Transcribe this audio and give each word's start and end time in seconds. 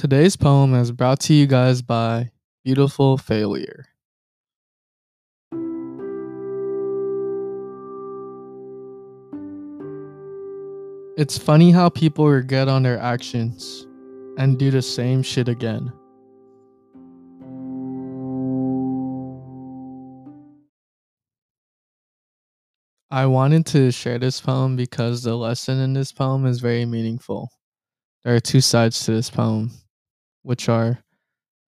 Today's 0.00 0.34
poem 0.34 0.72
is 0.72 0.92
brought 0.92 1.20
to 1.20 1.34
you 1.34 1.46
guys 1.46 1.82
by 1.82 2.30
Beautiful 2.64 3.18
Failure. 3.18 3.84
It's 11.18 11.36
funny 11.36 11.70
how 11.70 11.90
people 11.90 12.26
regret 12.26 12.66
on 12.66 12.82
their 12.82 12.98
actions 12.98 13.86
and 14.38 14.58
do 14.58 14.70
the 14.70 14.80
same 14.80 15.22
shit 15.22 15.48
again. 15.48 15.92
I 23.10 23.26
wanted 23.26 23.66
to 23.66 23.92
share 23.92 24.18
this 24.18 24.40
poem 24.40 24.76
because 24.76 25.24
the 25.24 25.36
lesson 25.36 25.78
in 25.78 25.92
this 25.92 26.10
poem 26.10 26.46
is 26.46 26.60
very 26.60 26.86
meaningful. 26.86 27.50
There 28.24 28.34
are 28.34 28.40
two 28.40 28.62
sides 28.62 29.04
to 29.04 29.12
this 29.12 29.28
poem, 29.28 29.70
which 30.42 30.68
are 30.68 31.02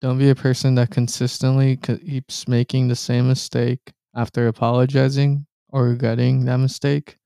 don't 0.01 0.17
be 0.17 0.31
a 0.31 0.35
person 0.35 0.73
that 0.75 0.89
consistently 0.89 1.77
keeps 1.77 2.47
making 2.47 2.87
the 2.87 2.95
same 2.95 3.27
mistake 3.27 3.93
after 4.15 4.47
apologizing 4.47 5.45
or 5.69 5.89
regretting 5.89 6.45
that 6.45 6.57
mistake. 6.57 7.17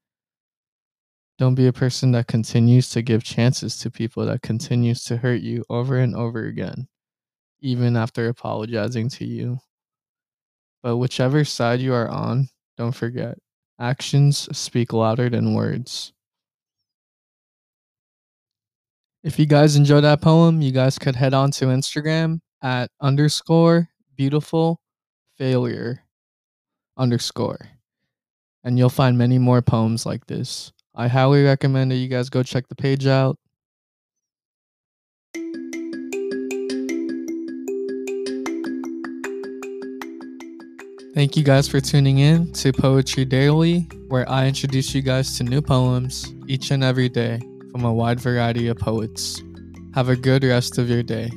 Don't 1.38 1.56
be 1.56 1.68
a 1.68 1.74
person 1.74 2.12
that 2.12 2.28
continues 2.28 2.90
to 2.90 3.02
give 3.02 3.24
chances 3.24 3.78
to 3.80 3.92
people 3.92 4.26
that 4.26 4.42
continues 4.42 5.04
to 5.06 5.18
hurt 5.18 5.42
you 5.42 5.64
over 5.70 5.98
and 5.98 6.16
over 6.16 6.46
again, 6.46 6.88
even 7.62 7.96
after 7.96 8.28
apologizing 8.28 9.10
to 9.10 9.26
you. 9.26 9.60
But 10.84 10.98
whichever 10.98 11.46
side 11.46 11.80
you 11.80 11.94
are 11.94 12.10
on, 12.10 12.50
don't 12.78 12.96
forget 12.96 13.38
actions 13.80 14.50
speak 14.58 14.94
louder 14.94 15.30
than 15.30 15.54
words. 15.54 16.14
If 19.26 19.40
you 19.40 19.48
guys 19.48 19.76
enjoyed 19.76 20.04
that 20.04 20.22
poem, 20.22 20.62
you 20.62 20.72
guys 20.72 21.00
could 21.00 21.16
head 21.16 21.34
on 21.34 21.50
to 21.54 21.66
Instagram 21.66 22.42
at 22.62 22.92
underscore 23.02 23.90
beautiful 24.16 24.80
failure 25.36 26.04
underscore. 26.96 27.58
And 28.64 28.78
you'll 28.78 28.90
find 28.92 29.18
many 29.18 29.40
more 29.40 29.64
poems 29.64 30.06
like 30.06 30.28
this. 30.28 30.72
I 30.94 31.08
highly 31.08 31.44
recommend 31.44 31.90
that 31.90 31.96
you 31.96 32.08
guys 32.08 32.30
go 32.30 32.44
check 32.44 32.68
the 32.68 32.76
page 32.76 33.08
out. 33.08 33.40
Thank 41.16 41.36
you 41.36 41.44
guys 41.44 41.68
for 41.68 41.82
tuning 41.82 42.20
in 42.20 42.54
to 42.54 42.72
Poetry 42.72 43.26
Daily, 43.26 43.90
where 44.08 44.30
I 44.30 44.46
introduce 44.46 44.94
you 44.94 45.02
guys 45.02 45.36
to 45.40 45.44
new 45.44 45.64
poems 45.64 46.32
each 46.48 46.70
and 46.70 46.84
every 46.84 47.10
day 47.10 47.40
from 47.76 47.84
a 47.84 47.94
wide 47.94 48.22
variety 48.22 48.70
of 48.70 48.78
poets. 48.78 49.44
Have 49.96 50.08
a 50.08 50.16
good 50.16 50.46
rest 50.46 50.78
of 50.78 50.90
your 50.90 51.04
day. 51.04 51.30